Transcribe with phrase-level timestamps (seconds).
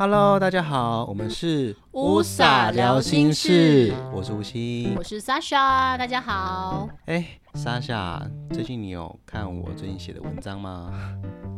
[0.00, 6.88] Hello，大家好，我们是乌撒聊心事，我是吴昕，我是 Sasha，大家好。
[7.06, 8.22] 哎，Sasha，
[8.52, 10.92] 最近你有看我最近写的文章吗？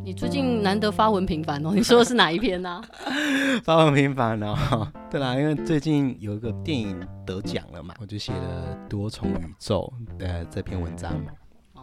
[0.02, 2.82] 你最近难得发文频繁哦，你说的是哪一篇呢、啊？
[3.62, 11.12] 发文频繁哦， 对啦，因为最近有一个电影得奖了嘛，我就写了多重宇宙的这篇文章。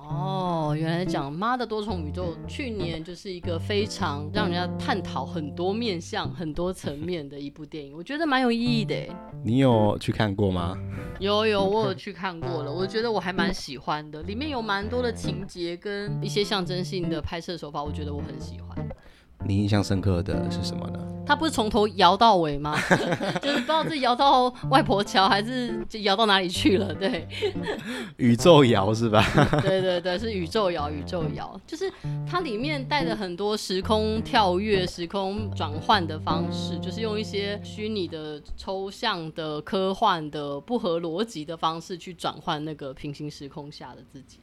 [0.10, 8.96] 哦，原来讲妈的多重宇宙，去年就是一个非常让人家探讨很多面向、很多层面的一部电影，我觉得蛮有意义的。
[9.44, 10.78] 你有去看过吗？
[11.20, 18.88] 有有，我有去看过了，我觉得我还蛮喜欢的，里面有蛮多的情节跟一些象征性的拍摄手法，我觉得我很喜欢。
[19.46, 21.00] 你印象深刻的是什么呢？
[21.26, 22.78] 他不是从头摇到尾吗？
[23.42, 26.94] 就是不知道是摇到外婆桥还是就摇到哪里去了。
[26.96, 27.28] 对，
[28.16, 29.22] 宇宙摇是吧？
[29.62, 31.92] 对对对，是宇宙摇，宇宙摇，就是
[32.26, 44.40] 它里面带着很多时空跳跃、时空转换的方式，就是用一些虚拟的、抽象的、科幻的、不合逻辑的方式去转换那个平行时空下的自己。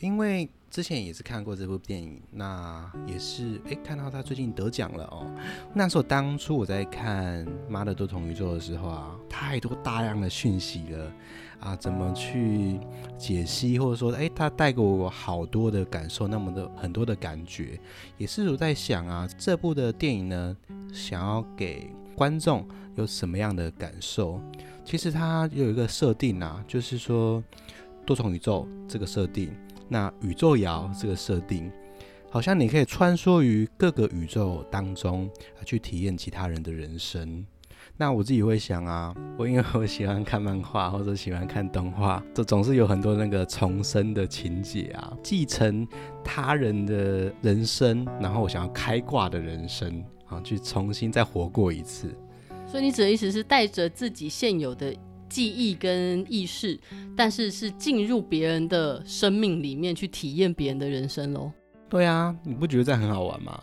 [0.00, 5.26] 因为之前也是看过这部电影，那也是哎看到他最近得奖了哦。
[5.74, 11.12] 那时候当初我在看《妈的多重宇宙》的时候啊，太多大量的讯息了
[11.58, 12.78] 啊，怎么去
[13.16, 17.80] 解析，或者说哎，他带给我好多的感受，那么的很多的感觉，
[18.18, 20.56] 也是我在想啊，这部的电影呢，
[20.92, 24.40] 想要给观众有什么样的感受？
[24.84, 27.42] 其实它有一个设定啊，就是说
[28.06, 29.50] 多重宇宙这个设定。
[29.88, 31.70] 那宇宙摇这个设定，
[32.30, 35.28] 好像你可以穿梭于各个宇宙当中
[35.60, 37.44] 啊，去体验其他人的人生。
[37.96, 45.86] 那我自己会想啊，我因为我喜欢看漫画 或者喜欢看动画，这总是有很多那个重生的情节啊，继承
[46.22, 52.14] 他人的人生，然后我想要开挂的人生啊，去重新再活过一次。
[52.66, 54.94] 所以你指的意思是带着自己现有的。
[55.28, 56.78] 记忆跟意识，
[57.16, 61.52] 但是是进入别人的生命里面去体验别人的人生喽。
[61.88, 63.62] 对啊，你不觉得这样很好玩吗？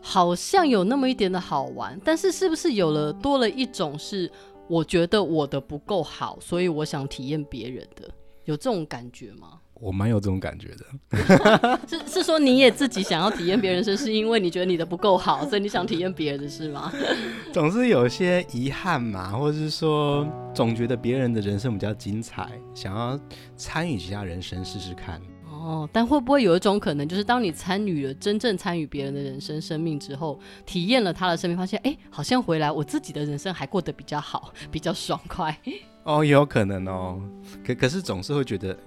[0.00, 4.30] 好像有那么一点的好玩，但是是不是有了多了一种是
[4.68, 8.10] 我觉得我的不够好，所以我想体验别人的，
[8.44, 9.60] 有这种感觉吗？
[9.82, 16.92] 我蛮有这种感觉的， 是是说你也自己想要体验别人生，是因为你觉得你的不够好，所以你想体验别人的是吗？
[17.52, 23.18] 总是有些遗憾嘛，或者是说总觉得别人的人生比较精彩，想要
[23.56, 25.20] 参与其他人生试试看。
[25.50, 35.58] 哦，但会不会有一种可能，就是当你参与了真正参与别人的人生生命之后，体验了他的生命，发现哎，好像回来我自己的人生还过得比较好，比较爽快。
[36.04, 37.20] 哦，有可能哦，
[37.66, 38.78] 可可是总是会觉得。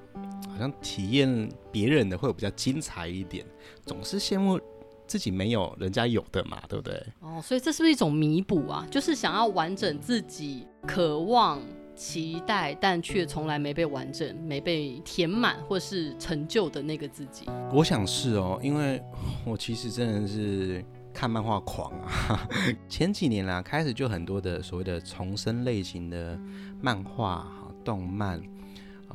[0.55, 3.45] 好像体验别人的会有比较精彩一点，
[3.85, 4.57] 总是羡慕
[5.05, 6.95] 自己没有人家有的嘛，对不对？
[7.19, 8.87] 哦，所以这是不是一种弥补啊？
[8.89, 11.59] 就是想要完整自己渴望、
[11.93, 17.45] 期待，但却从来没被完整、没被填满或是成就的那个自己。
[17.73, 19.03] 我想是哦，因为
[19.45, 20.81] 我其实真的是
[21.13, 22.47] 看漫画狂啊，
[22.87, 26.39] 前几年啦，开始就很多的所谓的重生类型的
[26.81, 27.45] 漫画、
[27.83, 28.41] 动漫。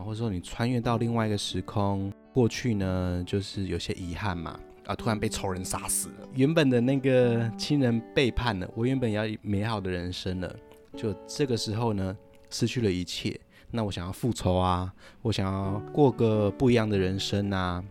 [0.05, 10.57] 或者说你穿越到另外一个时空，过去呢，就是有些遗憾嘛，啊，突然被仇人杀死了，原本的那个亲人背叛了，我原本要美好的人生了，
[10.97, 12.17] 就这个时候呢，
[12.51, 13.39] 失去了一切，
[13.71, 17.85] 那我想要复仇啊，我想要过个不一样的人生啊，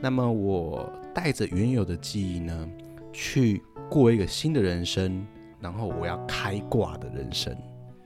[0.00, 2.68] 那么我带着原有的记忆呢，
[3.12, 5.26] 去过一个新的人生，
[5.60, 7.56] 然后我要开挂的人生。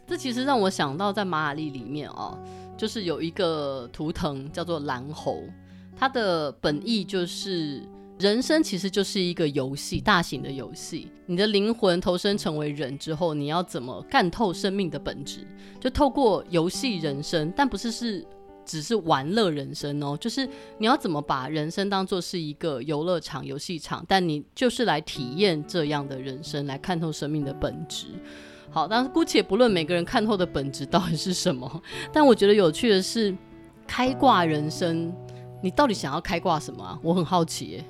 [0.07, 2.37] 这其实让我想到在马雅历里面哦。
[2.81, 5.43] 就是有一个图腾叫做蓝猴，
[5.95, 7.83] 它的本意就是
[8.19, 11.09] 人生其实就是一个游戏，大型的游戏。
[11.27, 15.47] 你的灵魂投身成为人之后，你要怎么干透生命的本质？
[15.79, 18.27] 就透过游戏人生，但不是是
[18.65, 20.49] 只是玩乐人生哦，就是
[20.79, 28.07] 你要怎么把人生当作是一个游乐场、游戏场，但你就是来体验这样的人生，来看透生命的本质。
[28.71, 31.83] 好，但是姑且不论每个人看透的本质到底是什么，
[32.13, 33.37] 但我觉得有趣的是，
[33.87, 35.13] 开挂人生，
[35.63, 36.99] 你到底想要开挂什么啊？
[37.03, 37.85] 我很好奇耶。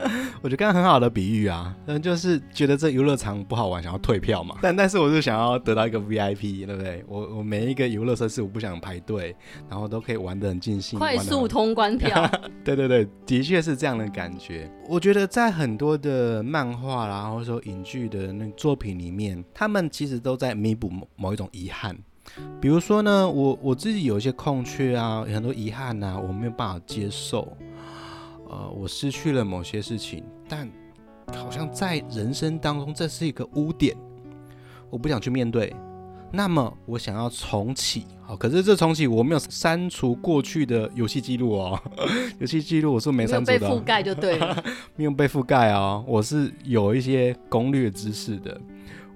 [0.42, 4.56] 我觉得刚刚很好的比喻啊，嗯，就是觉得这游乐场不好玩，想要退票嘛。
[4.62, 7.04] 但但是我就想要得到一个 VIP，对不对？
[7.06, 9.36] 我我每一个游乐设施我不想排队，
[9.68, 12.28] 然后都可以玩得很尽兴，快速通关票。
[12.64, 14.70] 对对对，的确是这样的感觉。
[14.88, 21.96] 我觉得在很多的漫画啦，或者说影剧的那作品里面，他们其实都在弥补某某一种遗憾。
[22.60, 27.56] 比如说呢，我我自己有一些空缺啊，有很多遗憾啊，我没有办法接受。
[28.50, 30.68] 呃，我失去了某些事情，但
[31.34, 33.96] 好像在人生当中这是一个污点，
[34.90, 35.74] 我不想去面对。
[36.32, 41.80] 那么我想要重启，好，可是这重启我没有删除过去的游戏记录哦，
[42.38, 44.64] 游戏记录我是没删除的，没有被覆盖就对了，
[44.94, 48.60] 没有被覆盖哦，我是有一些攻略知识的。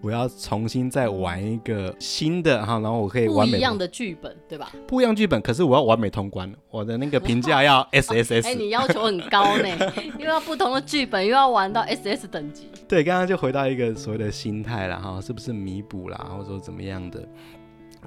[0.04, 4.70] 我要重新再玩一个新的哈，然后我可以完美不一样的剧本，对吧？
[4.86, 8.48] 不一样剧本，可是我要完美通关，我的那个评价要 S S S。
[8.48, 9.66] 哎，你要求很高呢，
[10.20, 12.68] 又要不同的剧本，又要玩到 S S 等级。
[12.86, 17.26] 对，刚刚就回到一个所谓的心态了哈，是不是弥补啦，或者说怎么样的？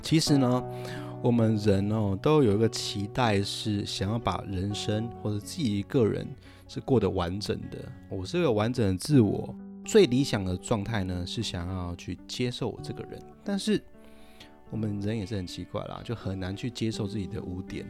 [0.03, 0.63] 其实呢，
[1.23, 6.27] 我们人哦都有一个期待，是想要把人生或者自己一个人
[6.67, 7.79] 是过得完整的。
[8.07, 9.51] 我是个完整的自我。
[9.88, 13.81] 最理想的状态呢，是想要去接受我这个人，但是
[14.69, 17.86] 我们人也是很奇怪啦，就很难去接受自己的污点，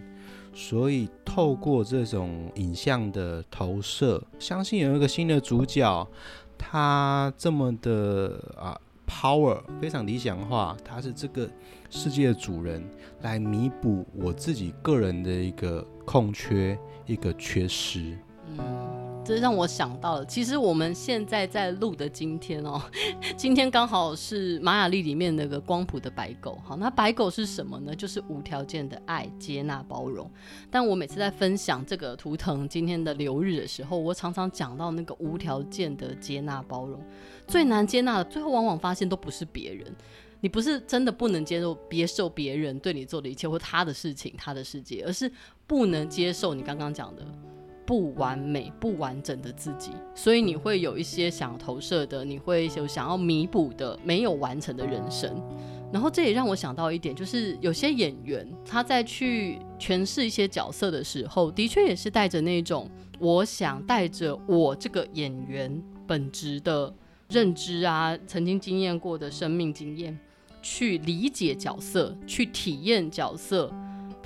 [0.53, 6.07] 所以透过这种影像的投射，相信有一个新的主角，
[6.55, 11.49] 他这么的啊 power 非常理想化，他是这个
[11.89, 12.87] 世界的主人，
[13.21, 16.77] 来弥补我自己个人的一个空缺，
[17.07, 18.15] 一个缺失。
[18.55, 19.06] 嗯。
[19.27, 22.81] 这让我想到了，其实我们现在在录的今天哦，
[23.35, 26.57] 今天刚好是玛雅历里面那个光谱的白狗。
[26.63, 27.93] 好，那白狗是什么呢？
[27.93, 30.31] 就是无条件的爱、接纳、包容。
[30.71, 36.97] 但我每次在分享这个图腾今天的流日的时候，我常常讲到那个无条件的接纳、包容。
[37.49, 39.93] 最难接纳的，最后往往发现都不是别人，
[40.39, 45.29] 你不是真的不能接受、接受别人对你做的一切或他的事情、他的世界，而是
[45.67, 47.27] 不能接受你刚刚讲的。
[47.87, 55.41] 不完美、不完整的自己，所以你会有一些想投射的，你会有想要弥补的没有完成的人生。
[55.89, 66.93] 然后这也让我想到一点，就是有些演员他在去诠释一些角色的时候，的确也是带着那种我想带着我这个演员本质的
[67.29, 70.19] 认知啊，曾经经验过的生命经验，
[70.61, 73.73] 去理解角色，去体验角色。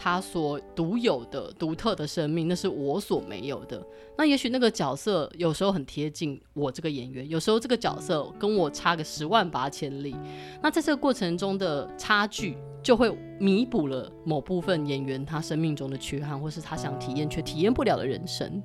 [0.03, 3.86] 他所独有的、独特的生命，那是我所没有的。
[4.18, 10.15] 那也许那个角色有时候很贴近我这个演员，有时候这个角色跟我差个十万八千里。
[10.59, 18.59] 那在这个过程中的差距，就会弥补了某部分演员他生命中的缺憾，或是他想体验却体验不了的人生。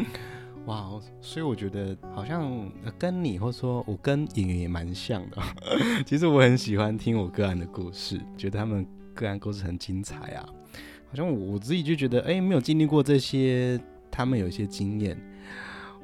[0.66, 0.90] 哇，
[1.22, 5.40] 所以我觉得好像跟你，或说我跟演员也蛮像的。
[6.04, 10.46] 其实我很喜欢听我个案的故事，觉得他们个案故事很精彩啊。
[11.14, 13.80] 好像我自己就觉得，哎、欸，没有经历过这些，
[14.10, 15.16] 他们有一些经验，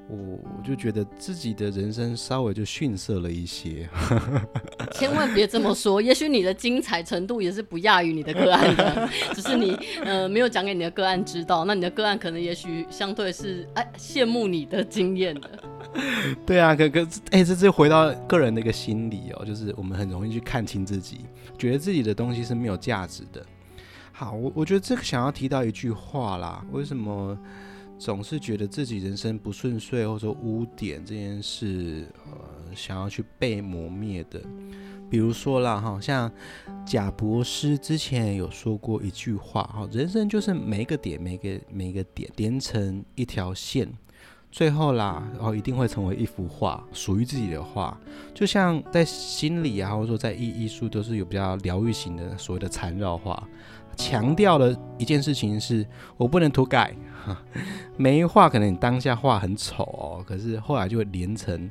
[0.08, 3.88] 我我就觉得自己的人生稍微就逊色了一些。
[4.94, 11.64] 千万别这么说，也许你的精彩程度也是不亚于你的个案的，只是你呃没有讲给你的个案知道。
[11.64, 15.50] 那你的个案可能也许相对是哎羡慕你的经验的。
[16.46, 17.00] 对啊，可可
[17.32, 21.22] 哎，这这回到个人的一个心理哦，就是我们很容易去看清自己，
[21.58, 23.44] 觉得自己的东西是没有价值的。
[24.20, 27.34] 好，我我觉得这个想要提到一句话啦，为什么
[27.99, 34.38] 总是觉得自己人生不顺遂，或者说污点这件事，呃，想要去被磨灭的？
[35.08, 36.31] 比如说啦，哈，像
[36.84, 43.90] 贾博士之前有说过一句话，哈，人生就是每一个点，每个每一个点连成一条线，
[44.50, 47.97] 最后啦，然后一定会成为一幅画，属于自己的画。
[48.35, 53.42] 就像在心理啊，或者说在艺艺术，都是有比较疗愈型的所谓的缠绕画。
[53.97, 56.95] 强调的一件事情是，我不能涂改。
[57.99, 61.71] 每一画可能你当下画很丑哦，可是后来就会连成，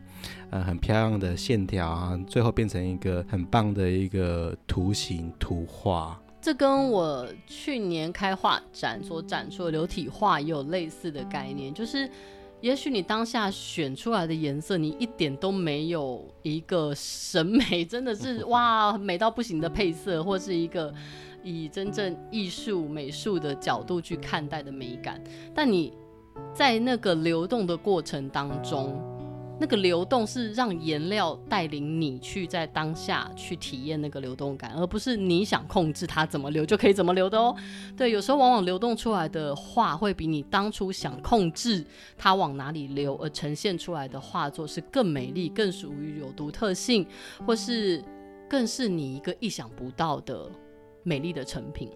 [0.51, 6.19] 呃，很漂亮的线条啊，最后变成一个很棒的一个图形图画。
[6.39, 12.09] 这跟我去年开画展所展出的流体画也有类似的概念，就是
[12.61, 20.93] 也许你当下选出来的颜色，你一点都没有一个审美，真的是哇美到不行的配色，或是一个。
[21.41, 25.23] 以真正艺术美术的角度去看待的美感，
[25.55, 25.93] 但你
[26.53, 29.01] 在那个流动的过程当中，
[29.59, 37.55] 那个流动是让颜料带领你去在当下去体验那个流动感，而不是你想控制它怎么流就可以怎么流的哦。
[37.97, 41.85] 对，有时候往往流动出来的画会比你当初想控制
[42.17, 47.05] 它往哪里流而呈现出来的画作是更美丽、更属于有独特性，
[47.45, 48.03] 或是
[48.49, 50.49] 更是你一个意想不到的。
[51.01, 51.89] 美丽的成品，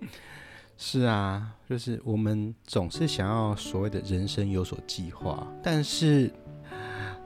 [0.76, 6.30] 是啊，就是我们总是想要所谓的人生有所计划，但是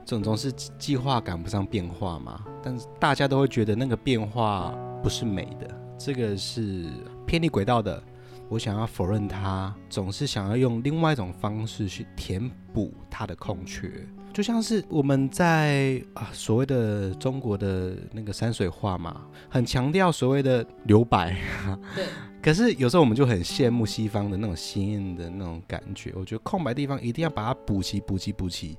[0.07, 0.49] 总总是
[0.79, 2.41] 计划赶不上变化嘛。
[2.63, 4.73] 但是大家都会觉得那个变化
[5.03, 6.85] 不是美的，这个是
[7.25, 8.01] 偏离轨道的。
[8.49, 13.91] 我想要否认它，总是想要用另外一种方式去填补它的空缺。
[14.31, 21.35] 就像是我们在啊所谓的中国的那个山水画嘛，很强调所谓的留白。
[21.93, 22.05] 对。
[22.41, 28.77] 可是有时候我们就很羡慕西方的那种鲜艳的那种感觉，我觉得空白地方一定要把它补齐、补齐、补齐，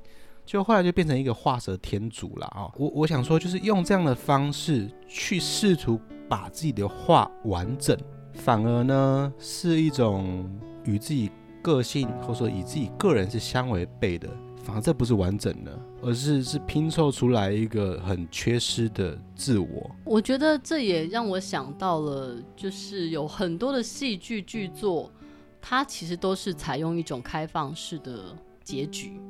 [0.49, 2.73] 就后来就变成一个画蛇添足了啊！
[2.79, 7.95] 我我想说，就是用这样的方式去试图把自己的画完整，
[8.33, 10.51] 反而呢是一种
[10.85, 14.27] 与自己个性或者说与自己个人是相违背的。
[14.65, 19.91] 反而这不是完整的，而是是拼凑出来一个很缺失的自我。
[20.03, 25.13] 我觉得这也让我想到了，就是有很多的戏剧剧作，
[25.61, 29.21] 它其实都是采用一种开放式的结局，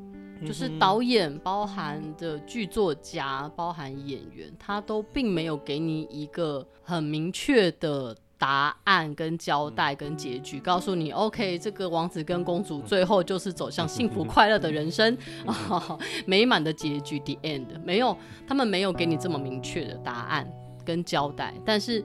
[0.47, 8.17] 就是导演、包含的剧作家、包含演员，他都并没有给你一个很明确的。
[8.41, 17.67] 答案跟交代跟结局，告诉你，OK，这个王子跟公主最后就是走向幸福快乐的人生，哦、 美满的结局，the end。
[17.83, 18.17] 没有，
[18.47, 20.49] 他们没有给你这么明确的答案
[20.85, 21.53] 跟交代。
[21.67, 22.01] 但是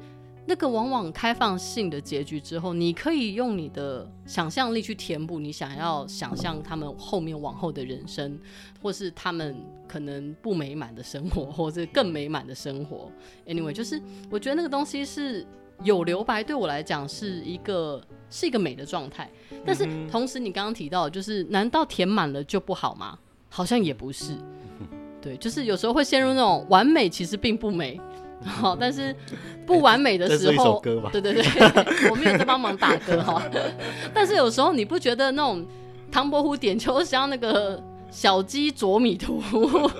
[0.46, 8.40] 那个往往开放性的结局之后，你可以用你的想象力去填补你想要想象他们后面往后的人生，
[8.82, 9.56] 或是他们
[9.88, 13.12] 可能不美满的生活，或是更美满的生活。
[13.48, 15.46] Anyway，就是我觉得那个东西是。
[15.84, 19.30] 有留白对我来讲是一个是一个美的状态，
[19.66, 23.18] 但是同时你刚刚提到，就是难道填满了就不好吗？
[23.50, 24.38] 好像也不是，
[25.20, 28.00] 对，就是有时候会陷入那种完美其实并不美，
[28.46, 29.16] 好，但是
[29.66, 30.82] 不完美的时候，
[31.12, 33.42] 对对对，我没有在帮忙打歌哈，
[34.14, 35.66] 但是有时候你不觉得那种
[36.12, 37.82] 唐伯虎点秋香那个
[38.12, 39.42] 小鸡啄米图、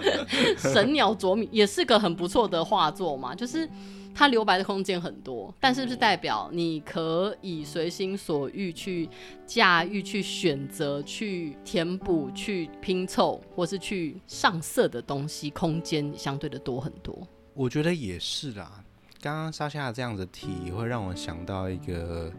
[0.58, 3.68] 神鸟啄米也是个很不错的画作嘛，就是。
[4.16, 9.10] 它留白的空间很多，但是不是代表你可以随心所欲去
[9.48, 17.28] 驾驭、去选择、去填补、去拼凑，或是去上色的东西，空间相对的多很多？
[17.54, 18.84] 我觉得也是啦。
[19.22, 22.32] 刚刚莎夏这样子提，会让我想到一个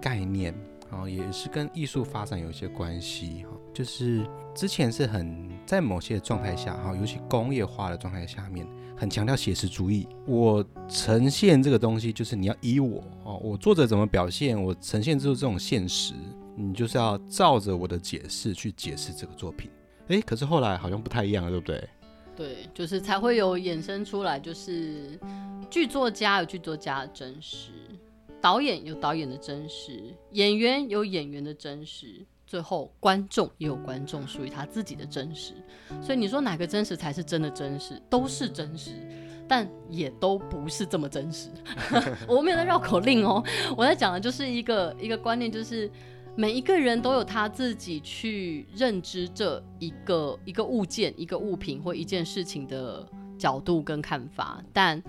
[0.00, 0.54] 概念，
[0.90, 8.66] 然后也是跟艺术发展有一些关系哈，就是之前是很在某些状态下哈，尤其工业化的状态下面。
[8.94, 16.14] 很强调写实主义，我呈现这个东西就是你要依我哦，我作者怎么表现，我呈现出这种现实，
[16.54, 19.68] 你就是要照着我的解释去解释这个作品。
[20.06, 21.88] 诶，可是后来好像不太一样了，对不对？
[22.42, 25.16] 对，就是才会有衍生出来，就是
[25.70, 27.70] 剧作家有剧作家的真实，
[28.40, 32.26] 导演有导演的真实，演员有演员的真实。
[32.44, 35.54] 最后，观众也有观众属于他自己的真实，
[36.02, 38.02] 所以你说哪个真实才是真的真实？
[38.10, 38.90] 都是真实，
[39.48, 41.48] 但也都不是这么真实。
[42.28, 43.42] 我没有在绕口令哦，
[43.76, 45.88] 我在讲的就是一个一个观念，就是
[46.36, 53.06] 每一个人都有他自己去认知这一个一个物件、一个物品或一件事情的
[53.38, 55.02] 角度跟看法，但。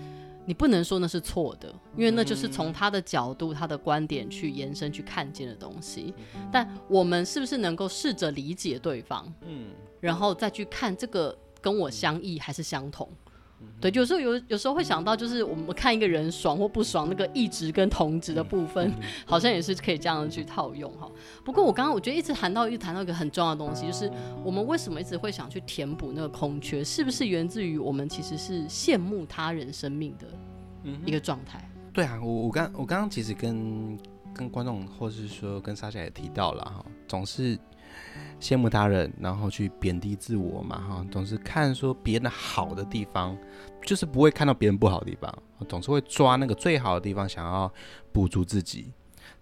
[0.45, 6.13] 你不能说那是错的，因为那就是从他的角度、他的观点去延伸、去看见的东西。
[6.51, 9.67] 但我们是不是能够试着理解对方，嗯，
[10.01, 13.09] 然后再去看这个跟我相异还是相同？
[13.81, 18.91] 对，有时候有有时候会想到，就是我们看一个人爽或不爽，那个异质跟同值的部分，
[19.27, 21.09] 好像也是可以这样去套用哈。
[21.43, 24.09] 不过我刚刚我觉得一直谈到，一直谈到一个很重要的东西，就是
[24.43, 30.27] 我们为什么一直会想去填补那个空缺，是不是源自于我们其实是羡慕他人生命的
[31.05, 31.69] 一个状态？
[31.91, 33.99] 对啊，我我刚我刚刚其实跟
[34.33, 37.59] 跟观众或是说跟莎莎也提到了哈，总是。
[38.43, 43.37] 羡慕他人，然后去贬低自我嘛，哈，总是看说别人好的地方，
[43.85, 45.33] 就是不会看到别人不好的地方，
[45.69, 47.71] 总是会抓那个最好的地方，想要
[48.11, 48.91] 补足自己。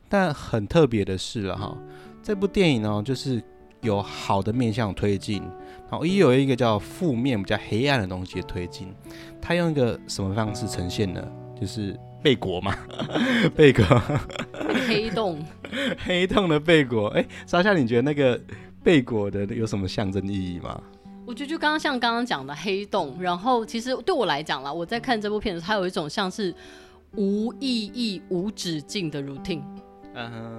[0.08, 1.76] 但很特别的是了哈，
[2.22, 3.42] 这部电影呢，就是
[3.82, 5.42] 有好的面向推进，
[5.90, 8.94] 然后也有一个叫负面、比较黑暗的东西的推进。
[9.42, 11.28] 他用一个什么方式呈现呢？
[11.60, 12.76] 就是贝果嘛，
[13.56, 13.84] 贝果，
[14.88, 15.44] 黑洞，
[16.06, 17.08] 黑洞的贝果。
[17.16, 18.40] 哎，莎夏，你觉得那个？
[18.84, 20.82] 贝果的有什么象征意义吗？
[21.26, 26.54] 我觉得就刚刚像刚刚讲的黑洞，然后其实对我来讲啦，我在看这部片的时候，它有一种像是
[27.16, 29.62] 无意义、无止境的 routine。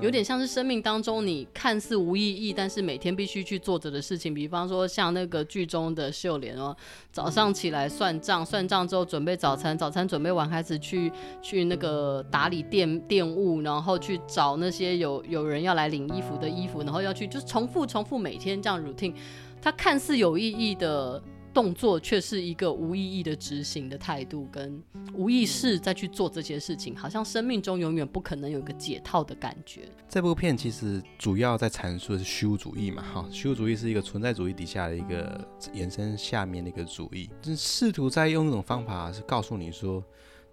[0.00, 4.32] 有点像是生命当中你看似无意义，但是每天必须去做着的事情。
[4.32, 6.74] 比方说像那个剧中的秀莲哦，
[7.10, 19.14] 早上起来算账，算账之后准备早餐，早餐准备完开始去去那个打理店店务，然后去找那些有有人要来领衣服的衣服，然后要去就是重复重复每天这样 routine。
[19.60, 24.82] 它看似有意义的动作却是一个无意义的执行的态度，跟
[25.12, 29.82] 无意识再去做这些事情，好像生命中永远不可能有一个解套的感觉。
[30.08, 40.02] 这部片其实主要在阐述的是虚无主义嘛，哈，虚无主义是一个存在主义底下的一个延伸下面的一个主义，就试图在用一种方法是告诉你说，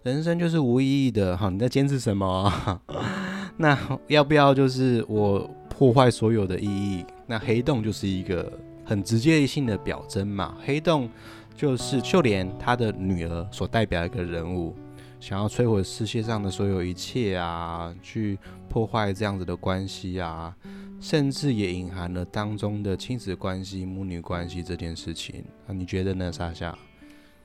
[0.02, 2.80] 人生就是无意义的，哈，你在坚持什么？
[3.56, 3.78] 那
[4.08, 5.38] 要不要就是我
[5.68, 7.04] 破坏所有的意义？
[7.26, 8.52] 那黑洞就是一个。
[8.90, 11.08] 很直接性的表征嘛，黑洞
[11.54, 14.74] 就是秀莲她的女儿所代表一个人物，
[15.20, 18.36] 想要摧毁世界上的所有一切啊，去
[18.68, 20.52] 破坏这样子的关系啊，
[21.00, 26.76] 甚至也隐含了当中的亲子关系、母女关系这件事情啊，你觉得呢，莎夏？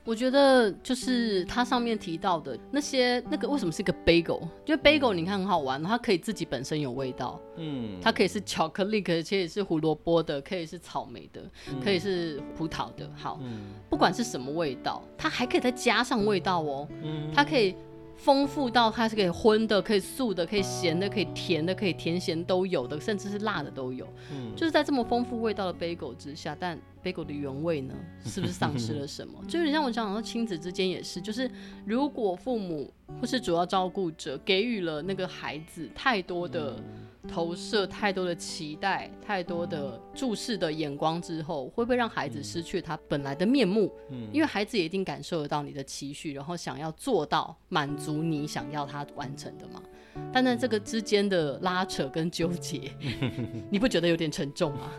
[0.06, 4.40] 我觉得就是它上面提到的那些那个为什么是一个 bagel？
[4.64, 11.42] 因为 bagel 你看很好玩，它可以自己本身有味道，嗯，它可以是巧克力，可以是胡萝卜的，可以是草莓的，
[11.82, 13.10] 可以是葡萄的。
[13.16, 13.40] 好，
[13.90, 16.88] 不管是什么味道，它还可以再加上味道哦，
[17.34, 17.74] 它可以。
[18.16, 24.06] 丰富到它是可以荤的，可以素的，可以咸的，可以甜的，可以甜咸都有的，甚至是辣的都有。
[24.32, 27.94] 嗯，就是在这么丰富味道的 bagel 之下，但 bagel 的原味呢，
[28.24, 29.34] 是不是丧失了什么？
[29.46, 31.50] 就有点像我讲到亲子之间也是，就是
[31.84, 36.82] 如果父母或是主要照顾者给予了那个孩子太多的。
[37.26, 43.92] 投射太多的期待，太多的注视的眼光之后，会不会让孩子失去他本来的面目？
[44.10, 49.82] 嗯，因为孩子也一定感受得到你的期许，然后想要做到满足你想要他完成的嘛。
[50.32, 52.90] 但在这个之间的拉扯跟纠结，
[53.70, 54.90] 你不觉得有点沉重吗？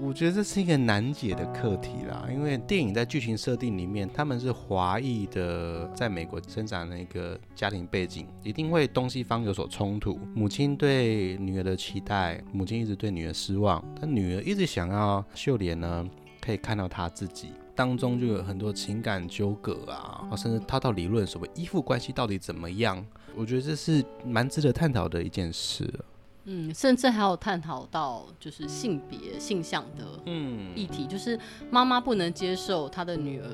[0.00, 10.18] 我觉得这是一个难解的课题啦，因为电影在剧情设定里面，他们是华裔的，在美国生长的一个家庭背景，一定会东西方有所冲突。
[10.34, 16.04] 母亲对女儿的期待，母亲一直对女儿失望，但女儿一直想要秀莲呢，
[16.40, 23.04] 可以看到她自己，当中就有很多情感纠葛啊，甚至套套理论，所谓依附关系到底怎么样？
[23.36, 25.88] 我觉得这是蛮值得探讨的一件事。
[26.50, 30.04] 嗯，甚至还有探讨到就是性别性向的
[30.74, 31.38] 议题，嗯、就是
[31.70, 33.46] 妈妈不能接受她的女儿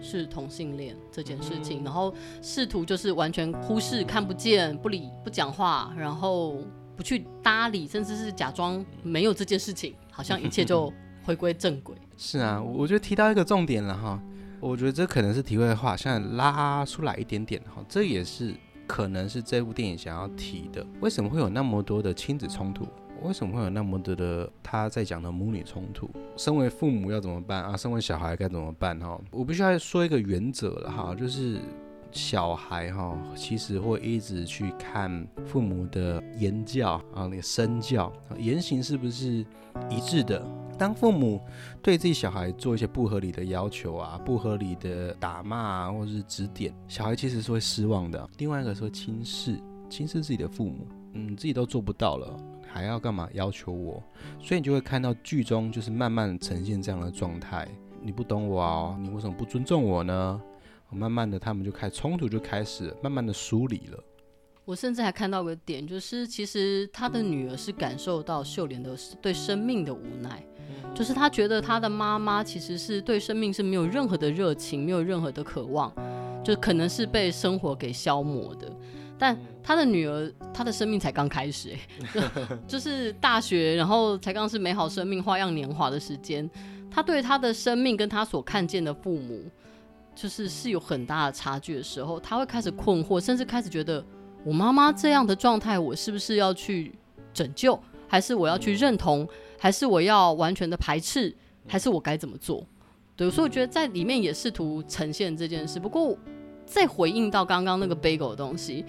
[0.00, 6.56] 是同性恋这件事情，嗯、然后试图就是完全忽视、看不见、不理、不讲话，然后
[6.96, 10.90] 不去搭理，甚至是假装没有这件事情，好像一切就
[11.22, 11.94] 回归正轨。
[12.16, 14.18] 是啊，我觉得提到一个重点了哈，
[14.58, 18.54] 我觉得这可能是体会的话，现在拉出来一点点哈，这也是。
[18.88, 22.88] 可能是这部电影想要提的，为什么会有那么多的亲子冲突？
[23.22, 26.10] 为什么会有那么多的他在讲的母女冲突？
[26.36, 27.76] 身为父母要怎么办啊？
[27.76, 28.98] 身为小孩该怎么办？
[28.98, 31.60] 哈，我必须要说一个原则了哈，就是。
[32.10, 39.44] 小孩哈，其实会一直去看父母的言教啊，那个身教言行是不是
[39.90, 40.42] 一致的？
[40.78, 41.40] 当父母
[41.82, 48.28] 对自己小孩做一些不合理的要求啊，不合理的打骂啊，或者是指点，小孩其实是会失望的。
[48.38, 49.58] 另外一个说轻视，
[49.90, 52.36] 轻视自己的父母，嗯，自己都做不到了，
[52.66, 54.02] 还要干嘛要求我？
[54.40, 57.66] 所以你就会看到剧中就是慢慢呈现这样的状态。
[58.00, 60.40] 你不懂我哦，你为什么不尊重我呢？
[60.90, 64.02] 慢慢的，他们就开冲突，就开始慢慢的疏离了。
[64.64, 70.42] 我甚至还看到个点，就是其实他的女儿是感受到秀莲的对生命的无奈，
[70.94, 75.92] 就是他觉得他的妈妈其实是对生命是没有任何的热情，没有任何的渴望，
[76.44, 78.70] 就可能是被生活给消磨的。
[79.18, 81.70] 但他的女儿，她的生命才刚开始，
[82.14, 82.30] 哎，
[82.68, 86.48] 就是大学，然后才刚是美好生命、花样年华的时间。
[86.90, 89.44] 他对他的生命跟他所看见的父母。
[90.20, 94.04] 就是是有很大的差距的时候，他会开始困惑，甚至开始觉得
[94.42, 96.92] 我妈妈这样的状态，我是不是要去
[97.32, 99.24] 拯救，还是我要去认同，
[99.58, 101.34] 还是我要完全的排斥，
[101.66, 102.64] 还是我该怎么做？
[103.16, 105.80] 对，所以我觉得在里面也试图呈现这件事。
[105.80, 106.16] 不过
[106.64, 108.84] 再回应到刚刚那个 bagel 的东西，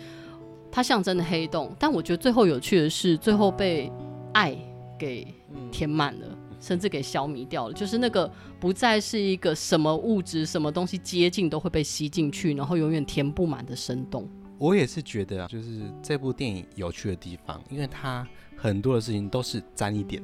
[0.72, 3.92] 它象征的黑洞，但我觉得最后有趣的是，最后被
[4.34, 4.56] 爱
[4.98, 5.28] 给
[5.72, 6.28] 填满了。
[6.62, 8.30] 甚至给消弭掉了，就是那个
[8.60, 14.28] 不再是一个什么物质、什么东西接近都会被吸进去，然后永远填不满的深洞。
[14.60, 20.22] 我也是觉得，就是这部电影有趣的地方，因为它很多的事情都是沾一点，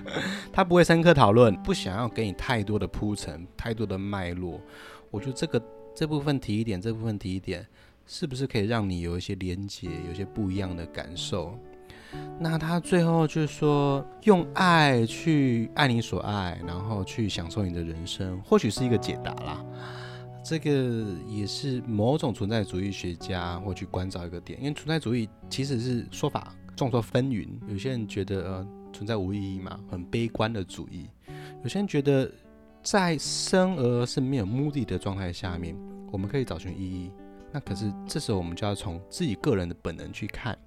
[0.50, 4.58] 它不会深刻讨论，不想要给你太多的铺陈、太多的脉络。
[5.10, 5.62] 我觉得这个
[5.94, 7.64] 这部分提一点，这部分提一点，
[8.06, 11.56] 是不是可以让你有一些连接，有些不一样的感受？
[12.38, 19.64] 那他最后就是说，用爱去爱你所爱，然后去享受你的人生，或许是一个解答啦。
[20.44, 27.48] 这个也是某种存在主义学家会去关照一个点，因为存在主义其实是说法众说纷纭。
[27.66, 31.08] 有些人觉得存在无意义嘛，很悲观的主义；
[31.62, 32.30] 有些人觉得
[32.82, 35.74] 在生而是没有目的的状态下面，
[36.12, 37.10] 我们可以找寻意义。
[37.50, 40.58] 那可是这时候我们就要从自己个人的本能去看，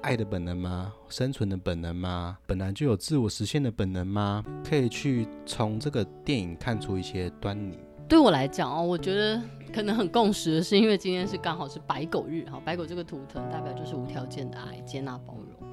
[0.00, 0.92] 爱的本能吗？
[1.08, 2.36] 生存的本能吗？
[2.48, 4.44] 本来就有自我实现的本能吗？
[4.68, 7.78] 可以去从这个电影看出一些端倪。
[8.12, 9.40] 对我来讲哦，我觉得
[9.72, 15.66] 可能很共识的是，因为今天是刚好是白狗日哈，白狗这个图腾代表就是无条件的爱、接纳、包容，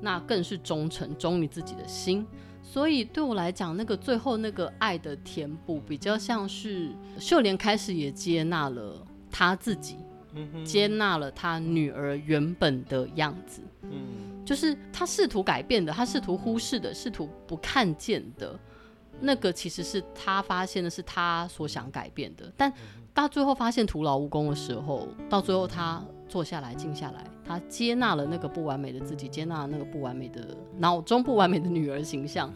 [0.00, 2.26] 那更是忠诚，忠于自己的心。
[2.62, 9.98] 所以对我来讲，那个最后那个爱的填补，比较像是秀莲开始也接纳了他自己，
[10.64, 18.58] 接纳了他女儿原本的样子，嗯就是他试图改变的，他试图忽视的，试图不看见的。
[19.20, 22.72] 那个其实是他发现的，是他所想改变的，但
[23.14, 32.52] 到最后发现徒劳无功的时候，到最后他坐下来，静下来，他接纳了那个不完美的自己，接纳了那个不完美的脑中不完美的女儿形象，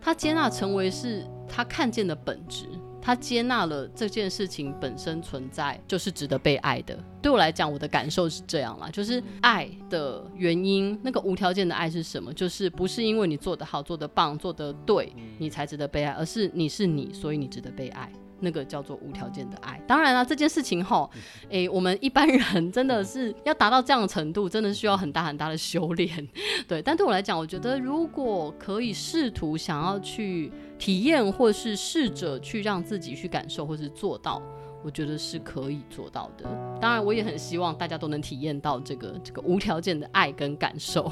[0.00, 2.66] 他接纳成为是他看见的本质。
[3.06, 6.98] 他接纳了这件事情本身存在，就是值得被爱的。
[7.22, 12.34] 对我来讲，我的感受是这样啦，就是爱的原因，那个无条件的爱是什么？
[12.34, 18.10] 就是不是因为你做得好、做得棒、做得对，你才值得被爱，而是你是你，所以你值得被爱。
[18.40, 19.80] 那个叫做无条件的爱。
[19.86, 21.08] 当然了，这件事情哈，
[21.48, 26.28] 诶、欸，我们一般人真的是要达到这样的程度，真的需要很大很大的修炼。
[26.68, 34.42] 对，但对我来讲，我觉得如果可以试图想要去体验，或是试着去让自己去感受，或是做到，
[34.84, 36.44] 我觉得是可以做到的。
[36.80, 41.10] 当然，我也很希望大家都能体验到这个这个无条件的爱跟感受。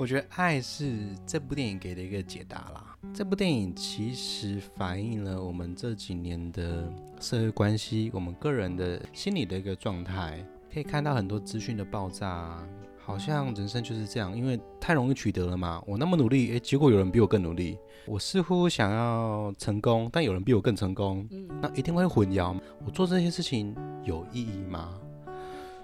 [0.00, 2.96] 我觉得爱是这部电影给的一个解答啦。
[3.12, 10.42] 这部电影其实反映了我们这几年的社会关系，我们个人的心理的一个状态。
[10.72, 15.82] 可以看到很多资讯的爆炸，好像人生就是这样，因为太容易取得了嘛。
[15.86, 17.76] 我那么努力，诶，结果有人比我更努力。
[18.06, 21.28] 我似乎想要成功，但有人比我更成功，
[21.60, 22.58] 那一定会混淆。
[22.86, 24.98] 我做这些事情有意义吗？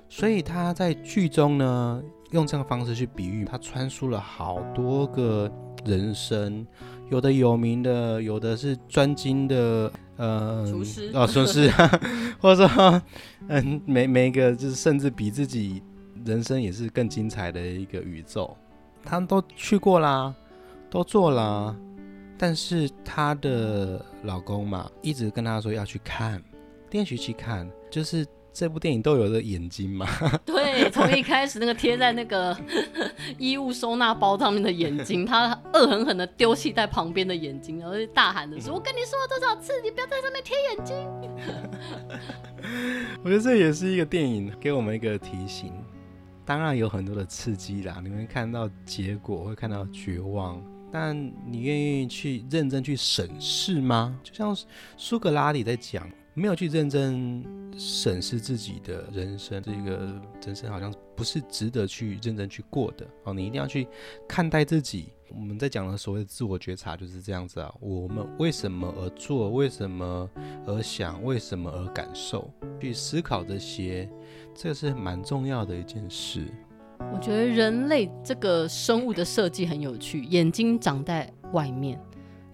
[0.09, 5.51] 所以他在剧中呢，用这样的方式去比喻，他穿梭了好多个
[5.85, 6.67] 人生。
[7.09, 11.71] 有的有名的，有的是专精的，呃，厨师哦，厨师，
[12.41, 13.03] 或者说，
[13.47, 15.81] 嗯，每每一个就是甚至比自己
[16.25, 18.57] 人生也是更精彩的一个宇宙，
[19.05, 20.35] 他们都去过啦，
[20.91, 21.77] 都做啦，
[22.37, 26.43] 但是她的老公嘛，一直跟她说要去看，
[26.91, 28.27] 电视去看，就是。
[28.59, 30.07] 这部电影都有的眼睛嘛？
[30.47, 32.57] 对，从一开始那个贴在那个
[33.37, 40.97] 衣物收纳包上面的眼睛，他恶狠狠的丢弃在旁边的眼睛，然后就大喊的说：“我跟你说了多少次，你不要在上面贴眼睛。”
[43.23, 45.71] 我觉得这也是一个电影给我们一个提醒。
[46.47, 51.15] 当然有很多的刺激啦，你会看到结果，会看到绝望，但
[51.47, 54.19] 你愿意去认真去审视吗？
[54.23, 54.57] 就像
[54.97, 56.09] 苏格拉底在讲。
[56.39, 57.43] 没有去认真
[57.79, 63.33] 审视自己的人生，这个人生好像不是值得去认真去过的哦。
[63.33, 63.89] 你一定要去
[64.29, 65.15] 看待自己。
[65.31, 67.75] 我们在讲的所谓的自我觉察就是这样子啊。
[67.81, 69.49] 我们为什么而做？
[69.49, 70.29] 为什么
[70.67, 71.25] 而想？
[71.25, 72.53] 为什么而感受？
[72.79, 74.07] 去思考这些，
[74.55, 76.47] 这是蛮重要的一件事。
[77.15, 81.99] 我觉得人类这个生物的设计很有趣，眼睛长在外面，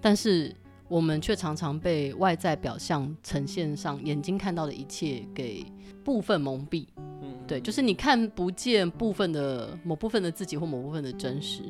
[0.01, 0.55] 但是。
[0.93, 5.65] 我们却常常被外在表象呈现上眼睛看到的一切给
[6.05, 6.87] 部分蒙蔽，
[7.23, 11.63] 嗯，对，就是你看不见部分的某部分的自己或某部分的真实，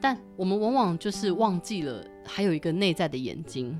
[0.00, 3.76] 但我们往往就是忘记了还有一个内在的眼睛。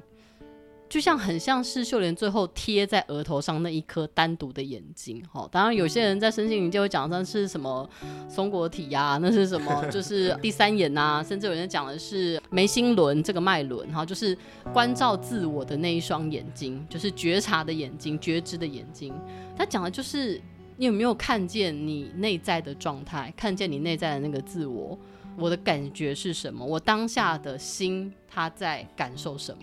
[0.90, 7.88] 就像很像是秀莲最后贴在额头上那一颗单独的眼睛，哈，当然有些人在身心灵就会讲那是什么
[8.29, 14.37] 松果体呀、啊，那是什么 就是第三眼呐、啊，甚至有人讲的是眉心轮这个脉轮，哈，就是
[14.72, 19.14] 关照自我的那一双眼睛，就是觉察的眼睛，觉知的眼睛。
[19.57, 20.42] 他讲的就是
[20.76, 24.98] 你有没有看见你内在的状态，看见你内在的那个自我，
[25.38, 26.66] 我的感觉是什么？
[26.66, 29.62] 我当下的心他在感受什么？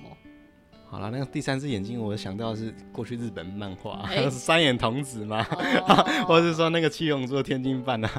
[0.90, 5.46] 好了，那个第三只眼睛，我想到的是过去日本漫画，欸、 三眼童子嘛，
[5.88, 8.10] 哦、 或者是说那个七龙珠的天津饭啊。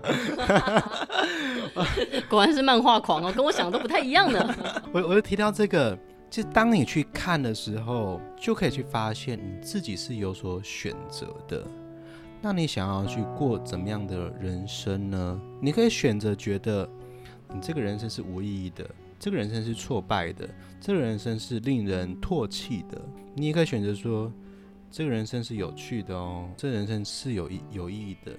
[2.29, 4.55] 果然是漫画狂哦，跟我想的都不太一样呢。
[4.93, 11.65] 我我就提到这个，就当你去看的时候，就可以去发现你自己是有所选择的。
[12.43, 15.41] 那你想要去过怎么样的人生呢？
[15.61, 16.87] 你可以选择觉得
[17.53, 18.85] 你这个人生是无意义的。
[19.19, 20.49] 这个人生是挫败的，
[20.81, 23.01] 这个人生是令人唾弃的。
[23.35, 24.33] 你也可以选择说，
[24.91, 28.33] 这个人生是有趣的哦，这个人生是有意有意义的，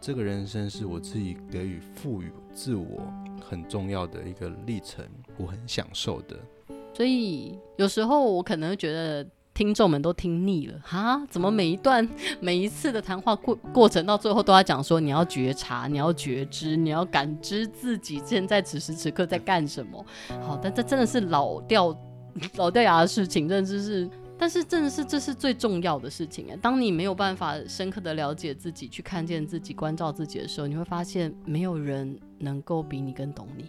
[0.00, 3.02] 这个人生是我自己给予赋予自我
[3.40, 5.04] 很重要的一个历程，
[5.38, 6.38] 我很享受的。
[6.92, 9.26] 所以有时候我可能觉得
[9.60, 12.08] 听众们都听腻了哈，怎么每一段
[12.40, 20.02] 每一次的谈话过过程到最后都要讲说你要觉察，你要觉知，你要感知自己现在此时此刻在干什么。
[20.40, 21.94] 好，但这真的是老掉
[22.56, 24.08] 老掉牙的事情，真的是。
[24.38, 26.56] 但是真的是这是最重要的事情哎！
[26.62, 33.66] 当你没有办法深刻的了解自己，去看见自己，关照自己的时候，你会发现没有人能够比你更懂你。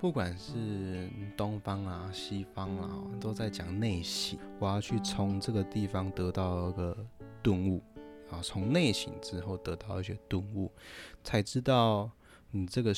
[0.00, 2.88] 不管是东方啊、西方啊，
[3.20, 4.38] 都在讲内省。
[4.58, 6.96] 我要去从这个地方得到一个
[7.42, 7.82] 顿悟
[8.30, 10.72] 啊，从内省之后得到一些顿悟，
[11.22, 12.10] 才知道
[12.50, 12.94] 你这个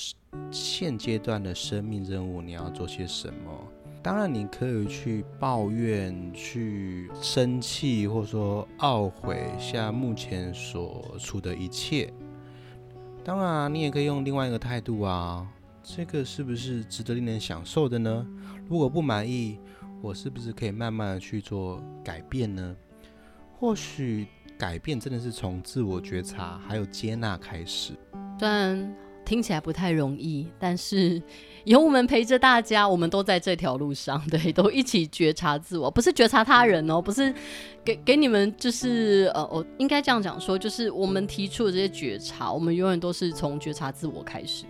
[0.53, 3.51] 现阶段的生命任务你要做些什么。
[4.01, 12.13] 当然，你可以去抱怨、去生气，或者说懊悔下目前所处的一切。
[13.25, 15.52] 当然，你也可以用另外一个态度啊，
[15.83, 18.27] 这个是不是值得令人享受的呢？
[18.69, 19.59] 如果不满意，
[20.01, 22.77] 我是不是可以慢慢的去做改变呢？
[23.59, 24.27] 或许
[24.59, 27.93] 改变真的是从自我觉察还有接纳开始。
[28.39, 31.21] 虽然听起来不太容易，但是。
[31.65, 37.33] 有我们陪着大家，我们都在这条路上， 对，都一起觉察自我，不是觉察他人哦，不是
[37.85, 44.65] 给给你们，就是呃，我应该这样讲说，就是我们提出的这些觉察，我们永远都是从觉察自我开始，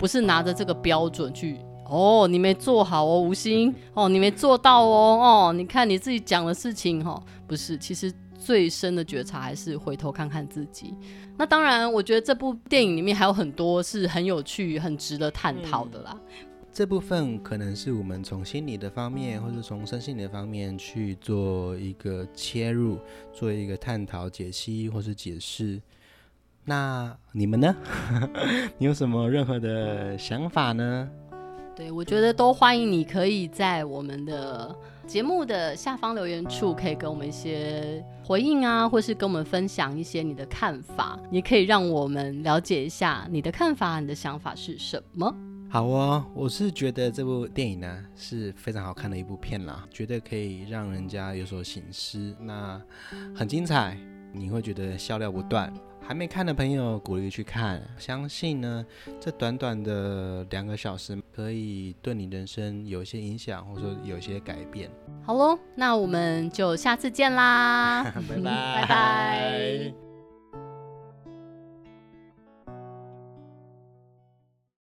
[0.00, 1.58] 不是拿着这个标准去，
[1.88, 8.12] 哦，你没做好哦，吴昕，哦，你没做到哦，哦，你看你自己讲的事情，哈、哦，不是，其实。
[8.42, 10.94] 最深的觉察还是回头看看自己。
[11.36, 16.18] 那当然，我觉得这部电影里面还有很多是很有趣、很值得探讨的啦。
[16.40, 22.98] 嗯，这部分可能是我们从心理的方面，或者从身心的方面去做一个切入，
[23.30, 25.78] 做一个探讨、解析或是解释。
[26.64, 27.76] 那你们呢？
[28.78, 31.08] 你有什么任何的想法呢？
[31.74, 34.74] 对，我觉得都欢迎，你可以在我们的。
[35.06, 45.34] 节目的下方留言处可以给我们一些回应啊，或是跟我们分享一些你的看法，也可以让我们了解一下你的看法、你的想法是什么。
[45.68, 52.80] 好哦，我是觉得这部电影呢是非常好看的一部片啦，绝对可以让人家有所醒思，那
[53.34, 53.98] 很精彩，
[54.32, 55.74] 你会觉得笑料不断。
[56.02, 57.80] 还没看的朋友，鼓励去看。
[57.96, 58.84] 相信呢，
[59.20, 64.90] 这短短的两个小时可以对你人生有一些影响，或者说有一些改变。
[65.22, 70.09] 好喽，那我们就下次见啦， 拜拜，拜拜。